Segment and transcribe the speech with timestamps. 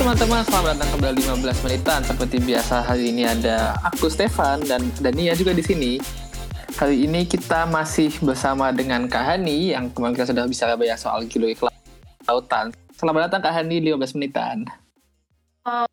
[0.00, 2.00] teman-teman, selamat datang kembali 15 menitan.
[2.00, 6.00] Seperti biasa hari ini ada aku Stefan dan Dania juga di sini.
[6.80, 11.28] Hari ini kita masih bersama dengan Kak Hani yang kemarin kita sudah bisa banyak soal
[11.28, 11.52] kilo
[12.24, 12.72] lautan.
[12.96, 14.64] Selamat datang Kak Hani 15 menitan.
[15.68, 15.84] Oh,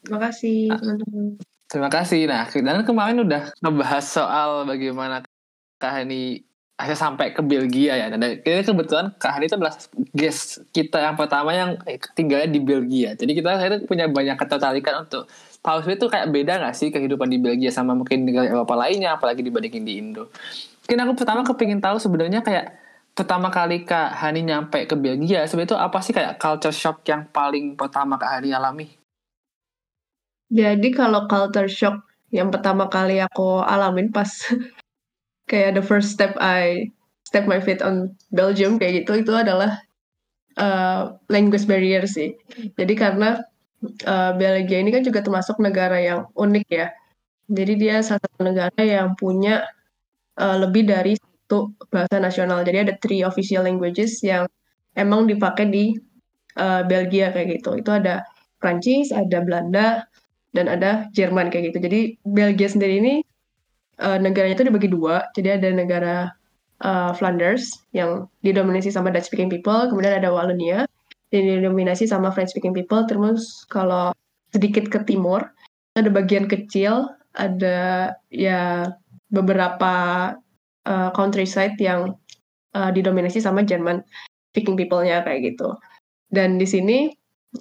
[0.00, 1.24] terima kasih teman-teman.
[1.68, 2.20] Terima kasih.
[2.24, 5.20] Nah, dan kemarin udah ngebahas soal bagaimana
[5.76, 8.06] Kak Hani akhirnya sampai ke Belgia ya.
[8.10, 9.74] Dan ini kebetulan Kak Hani itu adalah
[10.10, 11.78] guest kita yang pertama yang
[12.18, 13.14] tinggalnya di Belgia.
[13.14, 15.30] Jadi kita akhirnya punya banyak ketertarikan untuk
[15.62, 19.14] tahu sebenarnya itu kayak beda gak sih kehidupan di Belgia sama mungkin negara Eropa lainnya,
[19.16, 20.28] apalagi dibandingin di Indo.
[20.84, 22.76] Mungkin aku pertama kepingin tahu sebenarnya kayak
[23.14, 27.30] pertama kali Kak Hani nyampe ke Belgia, sebenarnya itu apa sih kayak culture shock yang
[27.30, 28.86] paling pertama Kak Hani alami?
[30.50, 34.28] Jadi kalau culture shock yang pertama kali aku alamin pas
[35.50, 36.88] kayak the first step I
[37.24, 39.80] step my feet on Belgium kayak gitu itu adalah
[40.58, 42.34] uh, language barrier sih.
[42.78, 43.42] Jadi karena
[44.06, 46.88] uh, Belgia ini kan juga termasuk negara yang unik ya.
[47.50, 49.68] Jadi dia salah satu negara yang punya
[50.40, 52.64] uh, lebih dari satu bahasa nasional.
[52.64, 54.48] Jadi ada three official languages yang
[54.96, 55.84] emang dipakai di
[56.56, 57.76] uh, Belgia kayak gitu.
[57.76, 58.24] Itu ada
[58.62, 60.08] Prancis, ada Belanda,
[60.56, 61.78] dan ada Jerman kayak gitu.
[61.84, 63.14] Jadi Belgia sendiri ini
[64.00, 65.26] uh, negaranya itu dibagi dua.
[65.36, 66.16] Jadi ada negara
[66.82, 70.88] uh, Flanders yang didominasi sama Dutch speaking people, kemudian ada Wallonia
[71.34, 73.02] yang didominasi sama French speaking people.
[73.06, 74.14] Terus kalau
[74.54, 75.42] sedikit ke timur
[75.98, 78.90] ada bagian kecil, ada ya
[79.34, 79.94] beberapa
[80.86, 82.14] uh, countryside yang
[82.78, 84.02] uh, didominasi sama Jerman
[84.54, 85.74] speaking people-nya kayak gitu.
[86.30, 87.10] Dan di sini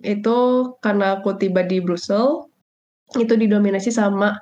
[0.02, 0.38] itu
[0.82, 2.50] karena aku tiba di Brussels
[3.14, 4.34] itu didominasi sama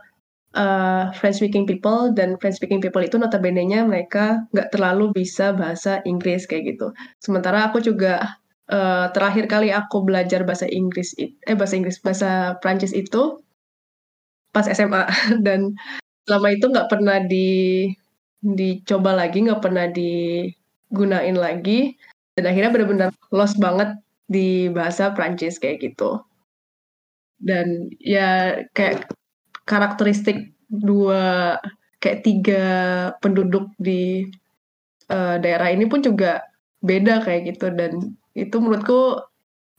[0.56, 6.04] uh, French speaking people dan French speaking people itu notabene-nya mereka nggak terlalu bisa bahasa
[6.04, 6.92] Inggris kayak gitu.
[7.24, 8.40] Sementara aku juga
[8.72, 13.40] uh, terakhir kali aku belajar bahasa Inggris eh bahasa Inggris bahasa Prancis itu
[14.52, 15.08] pas SMA
[15.46, 15.76] dan
[16.28, 17.88] selama itu nggak pernah di
[18.42, 21.96] dicoba lagi nggak pernah digunain lagi.
[22.32, 23.92] Dan akhirnya benar-benar lost banget
[24.32, 26.24] di bahasa Prancis kayak gitu.
[27.42, 29.12] Dan ya kayak
[29.72, 31.56] karakteristik dua
[32.04, 32.66] kayak tiga
[33.24, 34.28] penduduk di
[35.08, 36.44] uh, daerah ini pun juga
[36.84, 37.72] beda kayak gitu.
[37.72, 39.24] Dan itu menurutku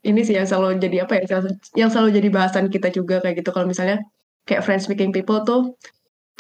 [0.08, 1.44] ini sih yang selalu jadi apa ya
[1.76, 3.50] yang selalu jadi bahasan kita juga kayak gitu.
[3.53, 4.00] Kalau misalnya
[4.48, 5.76] kayak French speaking people tuh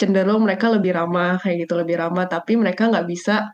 [0.00, 2.24] cenderung mereka lebih ramah kayak gitu lebih ramah.
[2.30, 3.52] Tapi mereka nggak bisa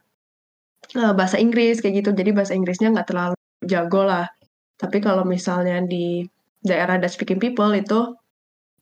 [0.94, 2.10] uh, bahasa Inggris kayak gitu.
[2.14, 3.36] Jadi bahasa Inggrisnya nggak terlalu
[3.66, 4.30] jago lah.
[4.78, 6.22] Tapi kalau misalnya di
[6.62, 8.14] daerah Dutch speaking people itu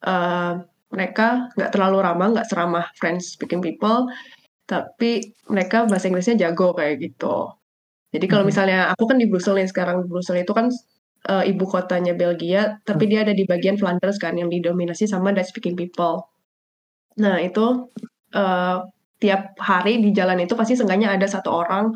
[0.05, 0.55] uh,
[0.97, 4.09] mereka nggak terlalu ramah, nggak seramah French speaking people,
[4.65, 7.53] tapi mereka bahasa Inggrisnya jago kayak gitu.
[8.17, 8.51] Jadi kalau mm -hmm.
[8.51, 10.73] misalnya aku kan di Brussels nih sekarang, Brussels itu kan
[11.29, 13.11] uh, ibu kotanya Belgia, tapi mm.
[13.13, 16.25] dia ada di bagian Flanders kan yang didominasi sama Dutch speaking people.
[17.21, 17.93] Nah itu
[18.33, 18.77] uh,
[19.21, 21.93] tiap hari di jalan itu pasti seenggaknya ada satu orang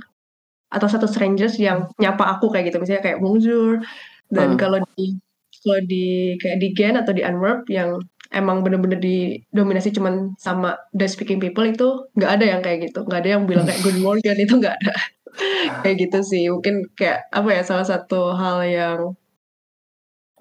[0.70, 3.80] atau satu strangers yang nyapa aku kayak gitu, misalnya kayak bonjour.
[4.30, 4.58] Dan mm.
[4.60, 5.16] kalau di
[5.60, 8.00] kalau di kayak di Gen atau di Antwerp yang
[8.30, 13.02] emang bener-bener didominasi cuman sama the speaking people itu nggak ada yang kayak gitu.
[13.02, 14.94] Nggak ada yang bilang kayak good morning itu nggak ada.
[15.86, 16.44] Kayak gitu sih.
[16.50, 18.98] Mungkin kayak apa ya salah satu hal yang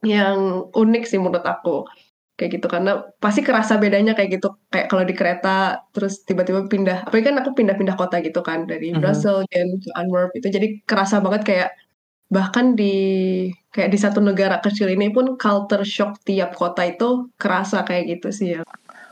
[0.02, 1.86] yang unik sih menurut aku.
[2.34, 4.50] Kayak gitu karena pasti kerasa bedanya kayak gitu.
[4.74, 7.06] Kayak kalau di kereta terus tiba-tiba pindah.
[7.06, 8.66] Apa kan aku pindah-pindah kota gitu kan.
[8.66, 9.02] Dari mm -hmm.
[9.06, 9.62] Brussels ke
[9.94, 11.70] Antwerp itu jadi kerasa banget kayak
[12.30, 12.94] bahkan di
[13.74, 18.30] kayak di satu negara kecil ini pun culture shock tiap kota itu kerasa kayak gitu
[18.30, 18.62] sih ya.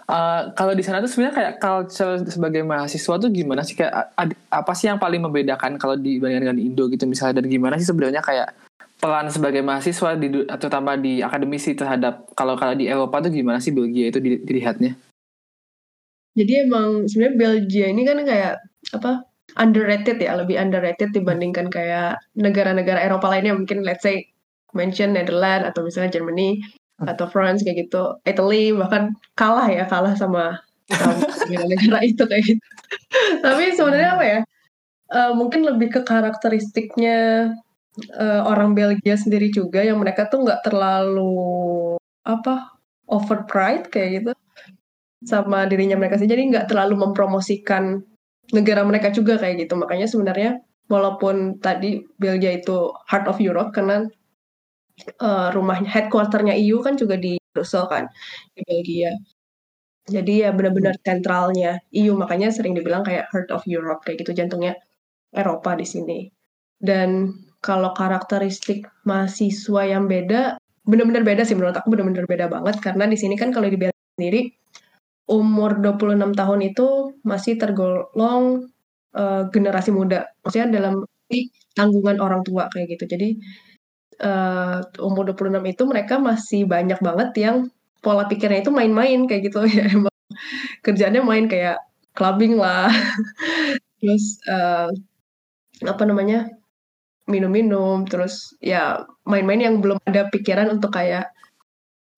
[0.07, 4.15] Uh, kalau di sana tuh sebenarnya kayak culture sebagai mahasiswa tuh gimana sih kayak
[4.47, 8.23] apa sih yang paling membedakan kalau dibandingkan dengan Indo gitu misalnya dan gimana sih sebenarnya
[8.23, 8.55] kayak
[8.97, 13.75] pelan sebagai mahasiswa di terutama di akademisi terhadap kalau kalau di Eropa tuh gimana sih
[13.75, 14.95] Belgia itu dilihatnya?
[16.37, 18.61] Jadi emang sebenarnya Belgia ini kan kayak
[18.93, 19.27] apa
[19.57, 24.25] underrated ya, lebih underrated dibandingkan kayak negara-negara Eropa lainnya mungkin let's say
[24.77, 26.61] mention Netherlands atau misalnya Germany
[26.97, 30.57] atau France kayak gitu, Italy bahkan kalah ya, kalah sama
[31.49, 32.65] negara-negara itu kayak gitu.
[33.45, 34.39] Tapi sebenarnya apa ya?
[35.07, 37.51] Uh, mungkin lebih ke karakteristiknya
[38.13, 41.95] uh, orang Belgia sendiri juga yang mereka tuh nggak terlalu
[42.27, 42.75] apa
[43.07, 44.31] over pride kayak gitu
[45.25, 48.03] sama dirinya mereka sendiri jadi nggak terlalu mempromosikan
[48.55, 49.73] negara mereka juga kayak gitu.
[49.75, 54.07] Makanya sebenarnya walaupun tadi Belgia itu heart of Europe karena
[55.21, 58.07] uh, rumahnya headquarternya EU kan juga di Brussels kan
[58.55, 59.11] di Belgia.
[60.07, 64.79] Jadi ya benar-benar sentralnya EU makanya sering dibilang kayak heart of Europe kayak gitu jantungnya
[65.35, 66.31] Eropa di sini.
[66.79, 70.55] Dan kalau karakteristik mahasiswa yang beda
[70.87, 74.07] benar-benar beda sih menurut aku benar-benar beda banget karena di sini kan kalau di Belgia
[74.15, 74.55] sendiri
[75.27, 76.87] umur 26 tahun itu
[77.27, 78.71] masih tergolong
[79.11, 80.31] uh, generasi muda.
[80.43, 81.03] Maksudnya dalam
[81.75, 83.03] tanggungan orang tua kayak gitu.
[83.11, 83.29] Jadi
[84.23, 87.57] uh, umur 26 itu mereka masih banyak banget yang
[87.99, 90.15] pola pikirnya itu main-main kayak gitu ya emang
[90.85, 91.77] kerjanya main kayak
[92.15, 92.87] clubbing lah.
[93.99, 94.87] Terus uh,
[95.83, 96.47] apa namanya?
[97.27, 101.27] minum-minum terus ya main-main yang belum ada pikiran untuk kayak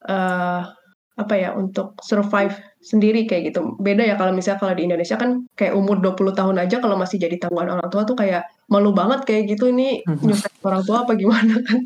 [0.06, 0.70] uh,
[1.20, 3.76] apa ya untuk survive sendiri kayak gitu.
[3.76, 7.20] Beda ya kalau misalnya kalau di Indonesia kan kayak umur 20 tahun aja kalau masih
[7.20, 10.24] jadi tanggungan orang tua tuh kayak malu banget kayak gitu ini mhm.
[10.24, 11.80] nyusahin orang tua apa gimana kan.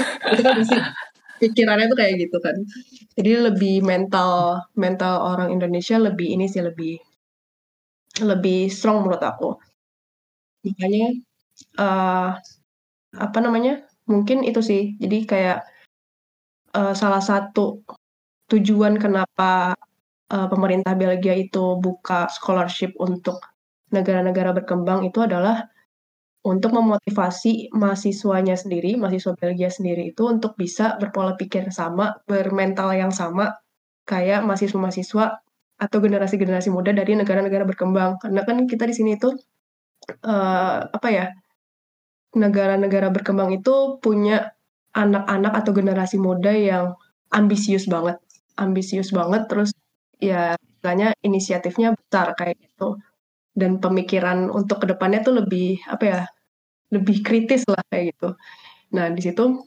[0.56, 0.80] masih
[1.38, 2.56] pikirannya tuh kayak gitu kan.
[3.20, 6.96] Jadi lebih mental mental orang Indonesia lebih ini sih lebih
[8.24, 9.60] lebih strong menurut aku.
[10.64, 11.12] Makanya
[11.76, 12.30] uh,
[13.20, 13.84] apa namanya?
[14.08, 14.96] Mungkin itu sih.
[14.96, 15.68] Jadi kayak
[16.72, 17.84] uh, salah satu
[18.48, 19.76] tujuan kenapa
[20.32, 23.40] uh, pemerintah Belgia itu buka scholarship untuk
[23.92, 25.68] negara-negara berkembang itu adalah
[26.44, 33.12] untuk memotivasi mahasiswanya sendiri, mahasiswa Belgia sendiri itu untuk bisa berpola pikir sama, bermental yang
[33.12, 33.52] sama
[34.08, 35.44] kayak mahasiswa-mahasiswa
[35.78, 38.16] atau generasi-generasi muda dari negara-negara berkembang.
[38.22, 39.34] Karena kan kita di sini itu
[40.24, 41.26] uh, apa ya?
[42.32, 44.52] Negara-negara berkembang itu punya
[44.96, 46.96] anak-anak atau generasi muda yang
[47.32, 48.16] ambisius banget
[48.58, 49.70] ambisius banget terus
[50.18, 52.98] ya istilahnya inisiatifnya besar kayak gitu.
[53.58, 56.20] Dan pemikiran untuk ke depannya tuh lebih apa ya
[56.94, 58.34] lebih kritis lah kayak gitu.
[58.94, 59.66] Nah di situ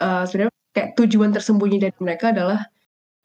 [0.00, 2.64] uh, sebenarnya kayak tujuan tersembunyi dari mereka adalah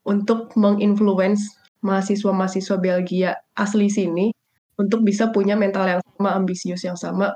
[0.04, 4.32] untuk menginfluence mahasiswa-mahasiswa Belgia asli sini
[4.80, 7.36] untuk bisa punya mental yang sama ambisius yang sama.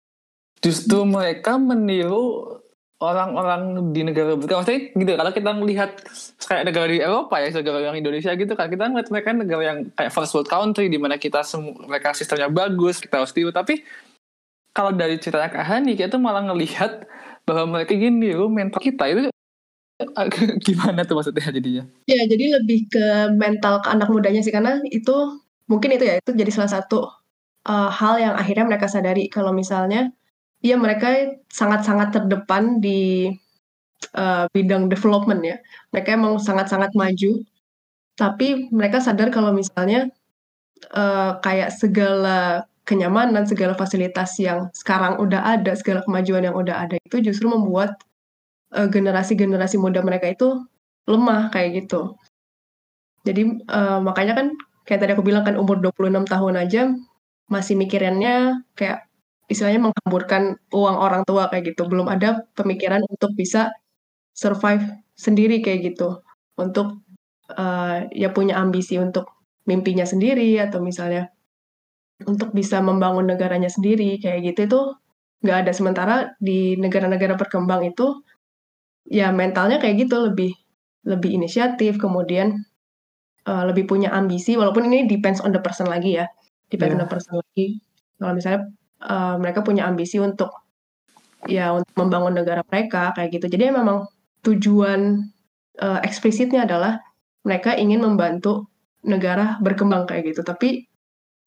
[0.60, 2.58] Justru mereka meniru
[2.98, 5.90] orang-orang di negara berkembang maksudnya gitu kalau kita melihat
[6.50, 9.80] kayak negara di Eropa ya negara yang Indonesia gitu kan kita ngeliat mereka negara yang
[9.94, 13.54] kayak first world country di mana kita semua mereka sistemnya bagus kita harus tiru.
[13.54, 13.86] Tapi
[14.74, 17.06] kalau dari ceritanya Kak Hani kita tuh malah ngelihat
[17.46, 19.30] bahwa mereka gini loh mental kita itu
[20.66, 21.84] gimana tuh maksudnya jadinya?
[22.10, 25.38] Ya jadi lebih ke mental ke anak mudanya sih karena itu
[25.70, 27.14] mungkin itu ya itu jadi salah satu
[27.70, 29.30] uh, hal yang akhirnya mereka sadari.
[29.30, 30.17] Kalau misalnya
[30.66, 31.08] Iya, mereka
[31.54, 33.30] sangat-sangat terdepan di
[34.18, 35.56] uh, bidang development ya.
[35.94, 37.32] Mereka emang sangat-sangat maju,
[38.18, 40.10] tapi mereka sadar kalau misalnya
[40.96, 46.96] uh, kayak segala kenyamanan, segala fasilitas yang sekarang udah ada, segala kemajuan yang udah ada
[47.02, 47.98] itu justru membuat
[48.76, 50.64] uh, generasi-generasi muda mereka itu
[51.10, 52.16] lemah kayak gitu.
[53.28, 54.48] Jadi uh, makanya kan
[54.88, 56.82] kayak tadi aku bilang kan umur 26 tahun aja
[57.52, 59.07] masih mikirannya kayak
[59.48, 61.88] istilahnya menghamburkan uang orang tua kayak gitu.
[61.88, 63.72] Belum ada pemikiran untuk bisa
[64.36, 64.84] survive
[65.16, 66.22] sendiri kayak gitu.
[66.60, 67.02] Untuk
[67.56, 69.32] uh, ya punya ambisi untuk
[69.68, 71.32] mimpinya sendiri atau misalnya
[72.24, 74.82] untuk bisa membangun negaranya sendiri kayak gitu itu
[75.46, 78.26] nggak ada sementara di negara-negara berkembang itu
[79.06, 80.52] ya mentalnya kayak gitu lebih
[81.06, 82.58] lebih inisiatif kemudian
[83.46, 86.26] uh, lebih punya ambisi walaupun ini depends on the person lagi ya
[86.74, 86.98] depends yeah.
[86.98, 87.66] on the person lagi
[88.18, 88.62] kalau misalnya
[89.04, 90.50] uh, mereka punya ambisi untuk
[91.46, 93.48] ya untuk membangun negara mereka kayak gitu.
[93.52, 94.10] Jadi memang
[94.42, 95.28] tujuan
[95.82, 97.02] uh, eksplisitnya adalah
[97.46, 98.68] mereka ingin membantu
[99.06, 100.42] negara berkembang kayak gitu.
[100.42, 100.86] Tapi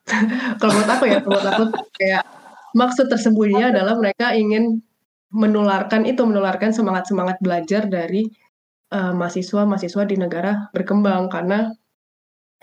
[0.60, 1.64] kalau menurut aku ya, menurut aku
[1.94, 2.24] kayak
[2.74, 4.80] maksud tersembunyinya adalah mereka ingin
[5.30, 8.26] menularkan itu menularkan semangat semangat belajar dari
[8.90, 11.70] uh, mahasiswa mahasiswa di negara berkembang karena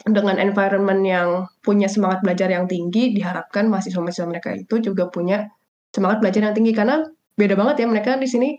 [0.05, 1.29] dengan environment yang
[1.65, 5.49] punya semangat belajar yang tinggi, diharapkan mahasiswa-mahasiswa mereka itu juga punya
[5.89, 7.01] semangat belajar yang tinggi karena
[7.33, 8.49] beda banget ya mereka di sini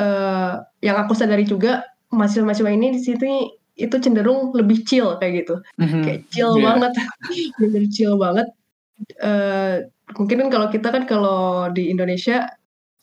[0.00, 3.32] uh, yang aku sadari juga mahasiswa-mahasiswa ini di sini
[3.78, 6.02] itu cenderung lebih chill kayak gitu, mm-hmm.
[6.02, 6.64] kayak chill yeah.
[6.66, 6.92] banget,
[7.60, 8.48] bener chill banget.
[9.22, 9.86] Uh,
[10.18, 12.50] mungkin kan kalau kita kan kalau di Indonesia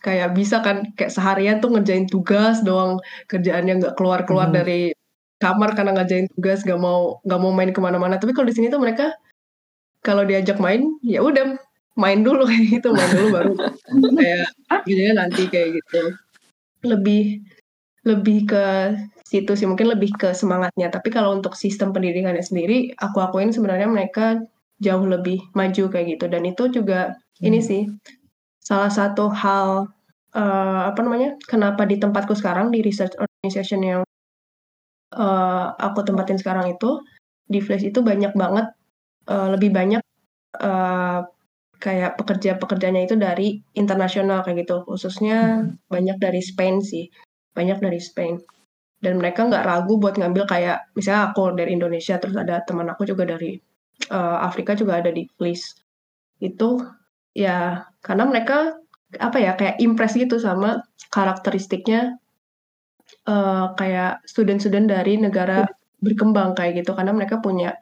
[0.04, 3.00] kayak bisa kan kayak seharian tuh ngerjain tugas doang
[3.32, 4.60] kerjaannya nggak keluar keluar mm-hmm.
[4.60, 4.82] dari
[5.40, 8.16] kamar karena ngajain tugas gak mau nggak mau main ke mana-mana.
[8.18, 9.12] Tapi kalau di sini tuh mereka
[10.06, 11.58] kalau diajak main ya udah
[12.00, 12.46] main dulu.
[12.50, 13.54] Kayak gitu main dulu baru
[14.20, 14.44] kayak
[14.88, 16.04] gitu nanti kayak gitu.
[16.86, 17.42] Lebih
[18.06, 18.66] lebih ke
[19.26, 20.94] situ sih mungkin lebih ke semangatnya.
[20.94, 24.40] Tapi kalau untuk sistem pendidikannya sendiri aku akuin sebenarnya mereka
[24.80, 26.26] jauh lebih maju kayak gitu.
[26.30, 27.48] Dan itu juga hmm.
[27.48, 27.82] ini sih
[28.62, 29.90] salah satu hal
[30.36, 34.02] uh, apa namanya kenapa di tempatku sekarang di research organization yang
[35.16, 37.02] uh, aku tempatin sekarang itu,
[37.48, 38.68] di Flash itu banyak banget,
[39.32, 40.04] uh, lebih banyak,
[40.62, 41.26] uh,
[41.80, 45.92] kayak pekerja-pekerjanya itu dari internasional kayak gitu, khususnya hmm.
[45.92, 47.08] banyak dari Spain sih,
[47.56, 48.38] banyak dari Spain.
[49.04, 53.06] dan mereka nggak ragu buat ngambil kayak misalnya aku dari Indonesia terus ada teman aku
[53.06, 53.54] juga dari
[54.10, 55.78] uh, Afrika juga ada di Fleece
[56.42, 56.82] itu
[57.38, 58.74] ya karena mereka
[59.22, 62.18] apa ya kayak impress gitu sama karakteristiknya
[63.26, 65.66] uh, kayak student-student dari negara
[66.00, 67.78] berkembang kayak gitu karena mereka punya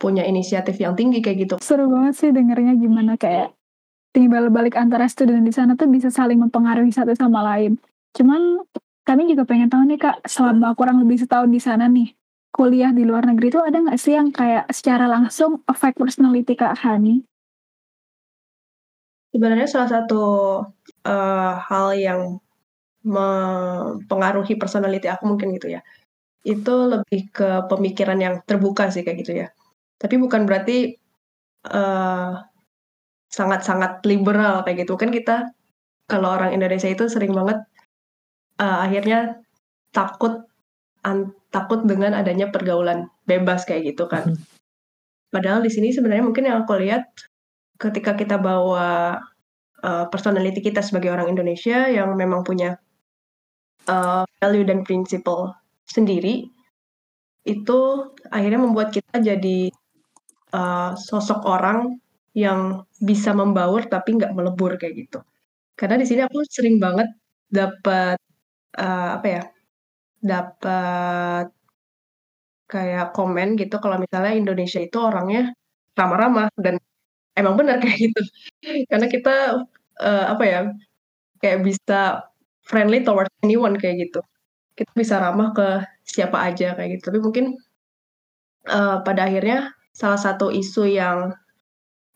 [0.00, 1.54] punya inisiatif yang tinggi kayak gitu.
[1.62, 3.54] Seru banget sih dengernya gimana kayak
[4.10, 7.78] timbal balik antara student di sana tuh bisa saling mempengaruhi satu sama lain.
[8.12, 8.66] Cuman
[9.06, 12.12] kami juga pengen tahu nih kak, selama kurang lebih setahun di sana nih,
[12.52, 16.76] kuliah di luar negeri itu ada nggak sih yang kayak secara langsung affect personality kak
[16.82, 17.24] Hani?
[19.32, 20.22] Sebenarnya salah satu
[21.08, 22.20] uh, hal yang
[23.02, 25.80] mempengaruhi personality aku mungkin gitu ya,
[26.46, 29.48] itu lebih ke pemikiran yang terbuka sih kayak gitu ya.
[29.98, 30.98] Tapi bukan berarti
[31.70, 32.42] uh,
[33.32, 35.50] sangat-sangat liberal kayak gitu kan kita
[36.10, 37.64] kalau orang Indonesia itu sering banget
[38.60, 39.40] uh, akhirnya
[39.94, 40.44] takut
[41.06, 44.34] an, takut dengan adanya pergaulan bebas kayak gitu kan.
[44.34, 44.40] Hmm.
[45.32, 47.08] Padahal di sini sebenarnya mungkin yang aku lihat
[47.80, 49.16] ketika kita bawa
[49.80, 52.76] uh, personality kita sebagai orang Indonesia yang memang punya
[53.88, 55.54] uh, value dan principle
[55.86, 56.46] sendiri
[57.42, 57.78] itu
[58.30, 59.70] akhirnya membuat kita jadi
[60.54, 61.98] uh, sosok orang
[62.32, 65.18] yang bisa membaur tapi nggak melebur kayak gitu.
[65.76, 67.08] Karena di sini aku sering banget
[67.50, 68.16] dapat
[68.78, 69.42] uh, apa ya,
[70.22, 71.46] dapat
[72.70, 75.52] kayak komen gitu kalau misalnya Indonesia itu orangnya
[75.98, 76.80] ramah-ramah dan
[77.36, 78.20] emang benar kayak gitu.
[78.88, 79.34] Karena kita,
[80.00, 80.60] uh, apa ya,
[81.42, 82.31] kayak bisa
[82.68, 84.20] friendly towards anyone kayak gitu.
[84.78, 85.66] Kita bisa ramah ke
[86.06, 87.02] siapa aja kayak gitu.
[87.12, 87.44] Tapi mungkin,
[88.70, 91.32] uh, pada akhirnya salah satu isu yang,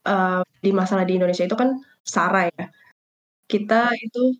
[0.09, 1.71] uh, di masalah di Indonesia itu kan
[2.07, 2.67] SARA ya.
[3.51, 4.35] Kita itu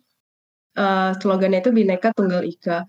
[0.79, 2.85] uh, slogannya itu Bhinneka Tunggal Ika.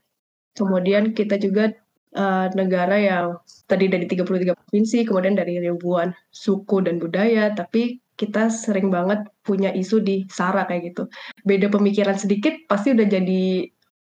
[0.58, 1.70] Kemudian kita juga
[2.16, 3.26] uh, negara yang
[3.70, 9.70] tadi dari 33 provinsi, kemudian dari ribuan suku dan budaya, tapi kita sering banget punya
[9.70, 11.02] isu di SARA kayak gitu.
[11.46, 13.42] Beda pemikiran sedikit pasti udah jadi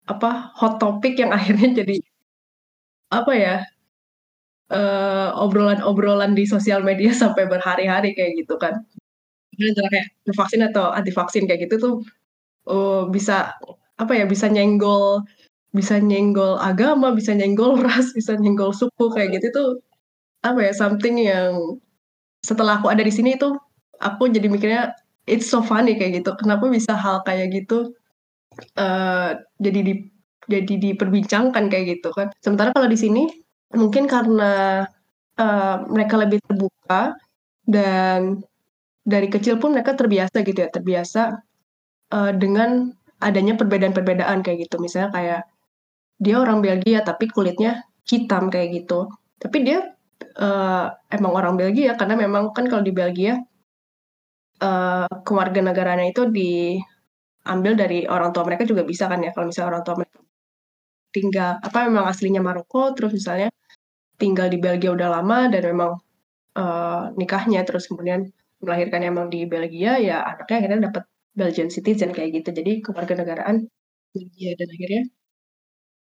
[0.07, 1.95] apa hot topic yang akhirnya jadi
[3.11, 3.55] apa ya
[4.71, 8.73] uh, obrolan-obrolan di sosial media sampai berhari-hari kayak gitu kan.
[9.55, 11.95] Kayak vaksin atau anti vaksin kayak gitu tuh
[12.71, 13.55] uh, bisa
[13.95, 15.23] apa ya bisa nyenggol
[15.75, 19.69] bisa nyenggol agama, bisa nyenggol ras, bisa nyenggol suku kayak gitu tuh
[20.45, 21.51] apa ya something yang
[22.45, 23.57] setelah aku ada di sini itu
[23.99, 24.81] aku jadi mikirnya
[25.25, 26.31] it's so funny kayak gitu.
[26.37, 27.93] Kenapa bisa hal kayak gitu
[28.79, 29.93] uh, jadi di
[30.45, 32.29] jadi diperbincangkan kayak gitu kan.
[32.39, 33.25] Sementara kalau di sini
[33.73, 34.85] mungkin karena
[35.41, 37.17] uh, mereka lebih terbuka
[37.65, 38.45] dan
[39.05, 41.33] dari kecil pun mereka terbiasa gitu ya, terbiasa
[42.13, 44.77] uh, dengan adanya perbedaan-perbedaan kayak gitu.
[44.77, 45.41] Misalnya kayak
[46.21, 49.09] dia orang Belgia tapi kulitnya hitam kayak gitu.
[49.41, 49.81] Tapi dia
[50.37, 53.41] uh, emang orang Belgia karena memang kan kalau di Belgia
[55.27, 59.83] keluarga negaranya itu diambil dari orang tua mereka juga bisa kan ya kalau misalnya orang
[59.83, 60.17] tua mereka
[61.15, 63.47] tinggal apa memang aslinya Maroko terus misalnya
[64.19, 65.91] tinggal di Belgia udah lama dan memang
[66.59, 68.31] uh, nikahnya terus kemudian
[68.63, 71.03] melahirkan emang di Belgia ya anaknya akhirnya dapat
[71.35, 72.49] Belgian citizen kayak gitu.
[72.55, 73.67] Jadi kewarganegaraan
[74.15, 75.01] Belgia dan akhirnya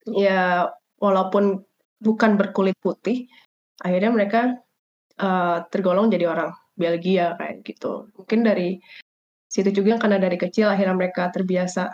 [0.10, 0.42] ya
[0.98, 1.62] walaupun
[2.02, 3.30] bukan berkulit putih
[3.86, 4.40] akhirnya mereka
[5.22, 8.08] uh, tergolong jadi orang Belgia kayak gitu.
[8.16, 8.80] Mungkin dari
[9.52, 11.92] situ juga karena dari kecil akhirnya mereka terbiasa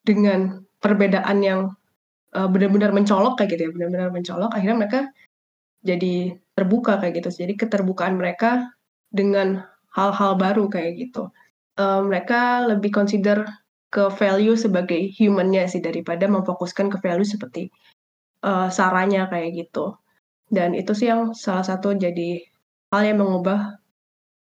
[0.00, 1.60] dengan perbedaan yang
[2.32, 5.00] uh, benar-benar mencolok kayak gitu ya benar-benar mencolok akhirnya mereka
[5.84, 7.44] jadi terbuka kayak gitu.
[7.44, 8.72] Jadi keterbukaan mereka
[9.12, 9.62] dengan
[9.92, 11.28] hal-hal baru kayak gitu.
[11.76, 13.44] Uh, mereka lebih consider
[13.94, 17.70] ke value sebagai humannya sih daripada memfokuskan ke value seperti
[18.42, 19.94] uh, saranya kayak gitu.
[20.50, 22.42] Dan itu sih yang salah satu jadi
[22.90, 23.78] hal yang mengubah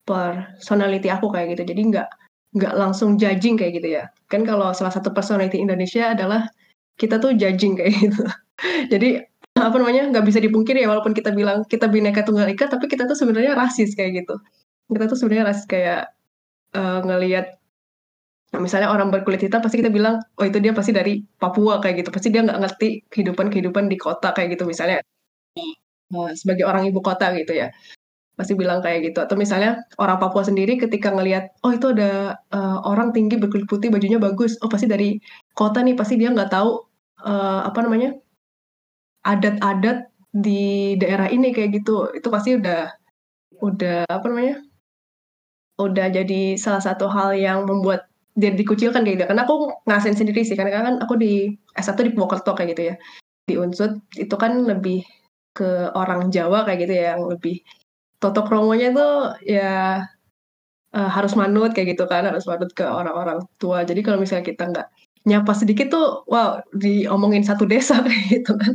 [0.09, 1.77] personality aku kayak gitu.
[1.77, 2.09] Jadi nggak
[2.57, 4.05] nggak langsung judging kayak gitu ya.
[4.33, 6.49] Kan kalau salah satu personality Indonesia adalah
[6.97, 8.25] kita tuh judging kayak gitu.
[8.89, 9.21] Jadi
[9.59, 13.11] apa namanya nggak bisa dipungkiri ya walaupun kita bilang kita bineka tunggal ika tapi kita
[13.11, 14.41] tuh sebenarnya rasis kayak gitu.
[14.89, 16.09] Kita tuh sebenarnya rasis kayak
[16.73, 17.61] uh, ngelihat
[18.57, 22.07] nah, misalnya orang berkulit hitam pasti kita bilang oh itu dia pasti dari Papua kayak
[22.07, 22.11] gitu.
[22.15, 25.05] Pasti dia nggak ngerti kehidupan kehidupan di kota kayak gitu misalnya.
[26.09, 27.69] Uh, sebagai orang ibu kota gitu ya
[28.39, 32.79] pasti bilang kayak gitu atau misalnya orang Papua sendiri ketika ngelihat oh itu ada uh,
[32.87, 35.19] orang tinggi berkulit putih bajunya bagus oh pasti dari
[35.59, 36.87] kota nih pasti dia nggak tahu
[37.27, 38.15] uh, apa namanya
[39.27, 42.95] adat-adat di daerah ini kayak gitu itu pasti udah
[43.59, 44.63] udah apa namanya
[45.83, 48.07] udah jadi salah satu hal yang membuat
[48.39, 49.27] dia dikucilkan kayak gitu.
[49.31, 52.97] Karena aku ngasain sendiri sih, karena kan aku di S1 di Purwokerto kayak gitu ya.
[53.49, 55.01] di Unsud itu kan lebih
[55.57, 57.65] ke orang Jawa kayak gitu ya yang lebih
[58.19, 60.05] toto kromonya tuh ya
[60.95, 63.83] uh, harus manut kayak gitu kan harus manut ke orang-orang tua.
[63.87, 64.89] Jadi kalau misalnya kita nggak
[65.29, 68.75] nyapa sedikit tuh wow diomongin satu desa kayak gitu kan.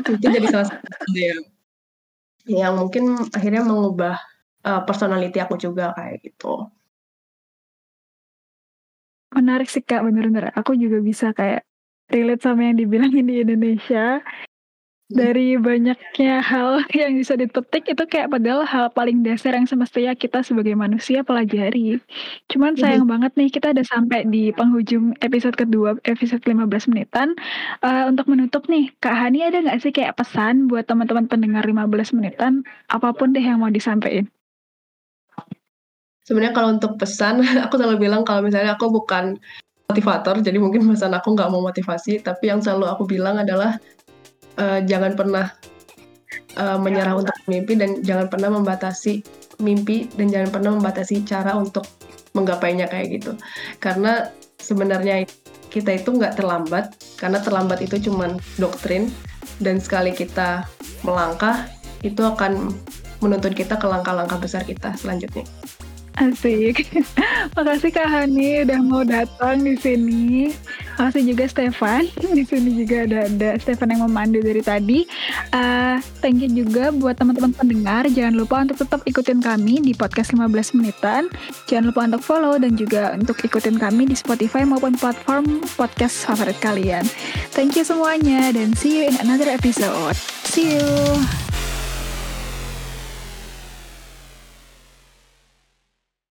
[0.00, 1.42] Itu jadi salah satu yang
[2.44, 4.20] yang mungkin akhirnya mengubah
[4.68, 6.68] uh, personality aku juga kayak gitu.
[9.34, 10.54] Menarik sih kak bener-bener.
[10.54, 11.66] Aku juga bisa kayak
[12.12, 14.20] relate sama yang dibilangin di Indonesia
[15.12, 20.40] dari banyaknya hal yang bisa dipetik itu kayak padahal hal paling dasar yang semestinya kita
[20.40, 22.00] sebagai manusia pelajari.
[22.48, 22.80] Cuman mhm.
[22.80, 27.36] sayang banget nih kita udah sampai di penghujung episode kedua, episode 15 menitan.
[27.84, 32.16] Uh, untuk menutup nih, Kak Hani ada nggak sih kayak pesan buat teman-teman pendengar 15
[32.16, 32.64] menitan?
[32.88, 34.24] Apa pun deh yang mau disampaikan.
[36.24, 39.36] Sebenarnya kalau untuk pesan, aku selalu bilang kalau misalnya aku bukan
[39.84, 43.76] motivator, jadi mungkin pesan aku nggak mau motivasi, tapi yang selalu aku bilang adalah
[44.58, 45.46] uh, jangan pernah
[46.58, 49.22] uh, menyerah untuk mimpi dan jangan pernah membatasi
[49.62, 51.86] mimpi dan jangan pernah membatasi cara untuk
[52.34, 53.32] menggapainya kayak gitu
[53.78, 55.22] karena sebenarnya
[55.70, 59.10] kita itu nggak terlambat karena terlambat itu cuma doktrin
[59.62, 60.66] dan sekali kita
[61.06, 61.66] melangkah
[62.02, 62.74] itu akan
[63.22, 65.46] menuntun kita ke langkah-langkah besar kita selanjutnya.
[66.14, 66.86] Asik.
[67.58, 70.54] Makasih Kak Hani udah mau datang di sini.
[70.94, 72.06] Makasih juga Stefan.
[72.38, 75.02] Di sini juga ada ada Stefan yang memandu dari tadi.
[75.50, 78.06] Uh, thank you juga buat teman-teman pendengar.
[78.06, 81.26] Jangan lupa untuk tetap ikutin kami di podcast 15 menitan.
[81.66, 86.58] Jangan lupa untuk follow dan juga untuk ikutin kami di Spotify maupun platform podcast favorit
[86.62, 87.02] kalian.
[87.50, 90.14] Thank you semuanya dan see you in another episode.
[90.46, 91.43] See you.